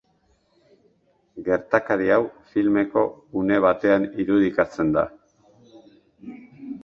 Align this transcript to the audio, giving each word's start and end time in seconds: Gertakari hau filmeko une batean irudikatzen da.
Gertakari 1.47 2.07
hau 2.15 2.21
filmeko 2.53 3.03
une 3.41 3.59
batean 3.67 4.09
irudikatzen 4.23 4.89
da. 4.97 5.03